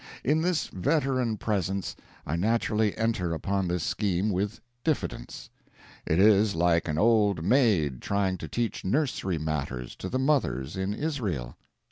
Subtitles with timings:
[0.23, 1.95] In this veteran presence
[2.25, 5.51] I naturally enter upon this scheme with diffidence;
[6.07, 10.95] it is like an old maid trying to teach nursery matters to the mothers in
[10.95, 11.55] Israel.